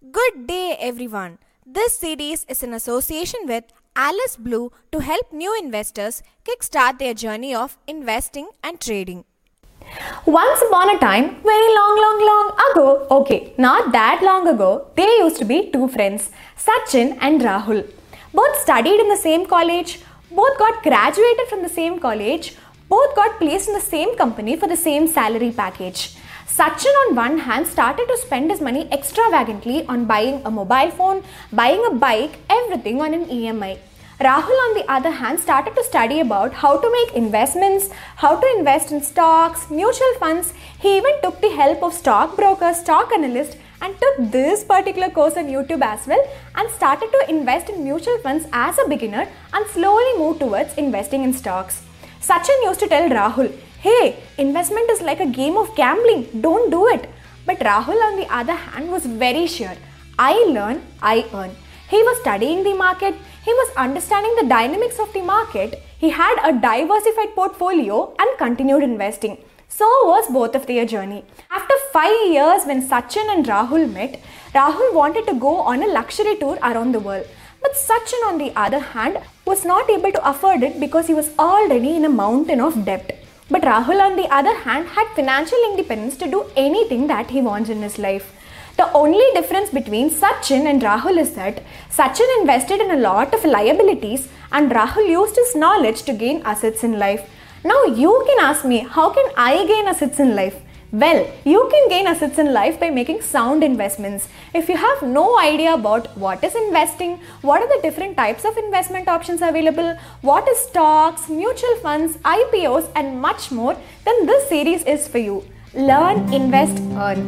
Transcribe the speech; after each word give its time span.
Good 0.00 0.46
day, 0.46 0.78
everyone. 0.80 1.36
This 1.66 1.98
series 1.98 2.46
is 2.48 2.62
in 2.62 2.72
association 2.72 3.40
with 3.44 3.64
Alice 3.94 4.38
Blue 4.38 4.72
to 4.92 5.00
help 5.00 5.30
new 5.30 5.54
investors 5.62 6.22
kickstart 6.42 6.98
their 6.98 7.12
journey 7.12 7.54
of 7.54 7.76
investing 7.86 8.48
and 8.64 8.80
trading. 8.80 9.26
Once 10.24 10.62
upon 10.62 10.96
a 10.96 10.98
time, 10.98 11.42
very 11.42 11.74
long, 11.74 12.00
long, 12.04 12.26
long 12.26 12.48
ago, 12.70 13.06
okay, 13.10 13.52
not 13.58 13.92
that 13.92 14.22
long 14.22 14.48
ago, 14.48 14.90
there 14.96 15.22
used 15.22 15.36
to 15.36 15.44
be 15.44 15.70
two 15.70 15.86
friends, 15.88 16.30
Sachin 16.56 17.18
and 17.20 17.42
Rahul. 17.42 17.86
Both 18.32 18.56
studied 18.62 19.00
in 19.00 19.08
the 19.10 19.18
same 19.18 19.44
college, 19.44 20.00
both 20.30 20.56
got 20.56 20.82
graduated 20.82 21.46
from 21.48 21.62
the 21.62 21.68
same 21.68 21.98
college, 21.98 22.56
both 22.88 23.14
got 23.14 23.38
placed 23.38 23.68
in 23.68 23.74
the 23.74 23.82
same 23.82 24.16
company 24.16 24.56
for 24.56 24.66
the 24.66 24.78
same 24.78 25.06
salary 25.06 25.52
package. 25.52 26.16
Sachin, 26.56 26.94
on 27.02 27.14
one 27.14 27.38
hand, 27.38 27.66
started 27.68 28.06
to 28.08 28.16
spend 28.18 28.50
his 28.50 28.60
money 28.60 28.88
extravagantly 28.90 29.86
on 29.86 30.04
buying 30.06 30.42
a 30.44 30.50
mobile 30.50 30.90
phone, 30.90 31.22
buying 31.52 31.82
a 31.86 31.94
bike, 31.94 32.38
everything 32.50 33.00
on 33.00 33.14
an 33.14 33.26
EMI. 33.26 33.78
Rahul, 34.18 34.58
on 34.66 34.74
the 34.74 34.84
other 34.90 35.12
hand, 35.12 35.38
started 35.38 35.76
to 35.76 35.84
study 35.84 36.18
about 36.18 36.52
how 36.52 36.76
to 36.76 36.90
make 36.92 37.14
investments, 37.14 37.88
how 38.16 38.38
to 38.38 38.54
invest 38.58 38.90
in 38.90 39.00
stocks, 39.00 39.70
mutual 39.70 40.12
funds. 40.18 40.52
He 40.80 40.96
even 40.96 41.22
took 41.22 41.40
the 41.40 41.50
help 41.50 41.84
of 41.84 41.94
stockbrokers, 41.94 42.80
stock 42.80 43.12
analysts, 43.12 43.56
and 43.80 43.94
took 44.00 44.32
this 44.32 44.64
particular 44.64 45.08
course 45.08 45.36
on 45.36 45.46
YouTube 45.46 45.82
as 45.82 46.06
well 46.06 46.22
and 46.56 46.68
started 46.70 47.10
to 47.12 47.30
invest 47.30 47.70
in 47.70 47.84
mutual 47.84 48.18
funds 48.18 48.46
as 48.52 48.76
a 48.78 48.88
beginner 48.88 49.26
and 49.54 49.66
slowly 49.68 50.18
moved 50.18 50.40
towards 50.40 50.74
investing 50.74 51.22
in 51.22 51.32
stocks. 51.32 51.82
Sachin 52.20 52.62
used 52.64 52.80
to 52.80 52.88
tell 52.88 53.08
Rahul, 53.08 53.56
hey, 53.80 54.22
investment 54.36 54.90
is 54.90 55.00
like 55.00 55.20
a 55.20 55.26
game 55.26 55.56
of 55.56 55.74
gambling, 55.74 56.28
don't 56.40 56.70
do 56.70 56.86
it. 56.88 57.08
But 57.46 57.60
Rahul, 57.60 58.00
on 58.08 58.16
the 58.16 58.32
other 58.32 58.54
hand, 58.54 58.90
was 58.90 59.06
very 59.06 59.46
sure 59.46 59.74
I 60.18 60.34
learn, 60.48 60.82
I 61.00 61.26
earn. 61.32 61.56
He 61.88 61.96
was 61.96 62.20
studying 62.20 62.62
the 62.62 62.74
market, 62.74 63.14
he 63.44 63.52
was 63.52 63.74
understanding 63.76 64.36
the 64.36 64.48
dynamics 64.48 64.98
of 64.98 65.12
the 65.14 65.22
market, 65.22 65.82
he 65.98 66.10
had 66.10 66.36
a 66.44 66.52
diversified 66.52 67.34
portfolio 67.34 68.14
and 68.18 68.38
continued 68.38 68.82
investing. 68.82 69.38
So 69.68 69.86
was 70.04 70.30
both 70.30 70.54
of 70.54 70.66
their 70.66 70.84
journey. 70.84 71.24
After 71.50 71.74
five 71.92 72.14
years, 72.30 72.64
when 72.64 72.86
Sachin 72.86 73.32
and 73.34 73.46
Rahul 73.46 73.90
met, 73.90 74.20
Rahul 74.54 74.92
wanted 74.92 75.26
to 75.28 75.34
go 75.34 75.56
on 75.60 75.82
a 75.82 75.86
luxury 75.86 76.36
tour 76.36 76.58
around 76.62 76.92
the 76.92 77.00
world. 77.00 77.26
But 77.62 77.72
Sachin, 77.72 78.28
on 78.28 78.38
the 78.38 78.52
other 78.56 78.80
hand, 78.80 79.18
was 79.46 79.64
not 79.64 79.88
able 79.88 80.12
to 80.12 80.28
afford 80.28 80.62
it 80.62 80.80
because 80.80 81.06
he 81.06 81.14
was 81.14 81.30
already 81.38 81.96
in 81.96 82.04
a 82.04 82.08
mountain 82.08 82.60
of 82.60 82.84
debt. 82.84 83.19
But 83.50 83.62
Rahul, 83.62 84.00
on 84.00 84.14
the 84.14 84.32
other 84.32 84.54
hand, 84.54 84.88
had 84.88 85.08
financial 85.08 85.58
independence 85.70 86.16
to 86.18 86.30
do 86.30 86.46
anything 86.56 87.08
that 87.08 87.30
he 87.30 87.42
wants 87.42 87.68
in 87.68 87.82
his 87.82 87.98
life. 87.98 88.32
The 88.76 88.92
only 88.92 89.24
difference 89.34 89.70
between 89.70 90.08
Sachin 90.08 90.66
and 90.66 90.80
Rahul 90.80 91.18
is 91.18 91.34
that 91.34 91.62
Sachin 91.90 92.40
invested 92.40 92.80
in 92.80 92.92
a 92.92 92.96
lot 92.96 93.34
of 93.34 93.44
liabilities 93.44 94.28
and 94.52 94.70
Rahul 94.70 95.08
used 95.08 95.34
his 95.36 95.56
knowledge 95.56 96.02
to 96.04 96.12
gain 96.12 96.42
assets 96.44 96.84
in 96.84 96.98
life. 96.98 97.28
Now 97.64 97.84
you 97.84 98.24
can 98.26 98.38
ask 98.38 98.64
me, 98.64 98.86
how 98.88 99.10
can 99.10 99.26
I 99.36 99.66
gain 99.66 99.86
assets 99.86 100.20
in 100.20 100.36
life? 100.36 100.62
Well, 100.92 101.24
you 101.44 101.68
can 101.70 101.88
gain 101.88 102.08
assets 102.08 102.36
in 102.38 102.52
life 102.52 102.80
by 102.80 102.90
making 102.90 103.22
sound 103.22 103.62
investments. 103.62 104.28
If 104.52 104.68
you 104.68 104.76
have 104.76 105.02
no 105.02 105.38
idea 105.38 105.74
about 105.74 106.08
what 106.18 106.42
is 106.42 106.56
investing, 106.56 107.20
what 107.42 107.62
are 107.62 107.68
the 107.68 107.80
different 107.80 108.16
types 108.16 108.44
of 108.44 108.56
investment 108.56 109.06
options 109.06 109.40
available, 109.40 109.96
what 110.22 110.48
is 110.48 110.58
stocks, 110.58 111.28
mutual 111.28 111.76
funds, 111.76 112.16
IPOs, 112.18 112.90
and 112.96 113.20
much 113.20 113.52
more, 113.52 113.76
then 114.04 114.26
this 114.26 114.48
series 114.48 114.82
is 114.82 115.06
for 115.06 115.18
you. 115.18 115.44
Learn, 115.74 116.34
invest, 116.34 116.82
earn. 116.94 117.24